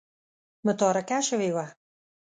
متارکه 0.65 1.17
شوې 1.27 1.49
وه. 1.55 1.65